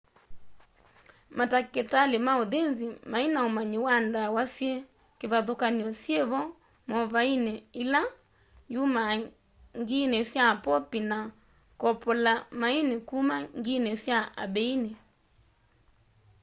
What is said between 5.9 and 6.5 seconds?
syivo